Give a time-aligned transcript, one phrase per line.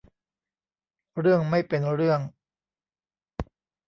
[1.19, 2.19] เรื่องไม่เป็นเรื่อง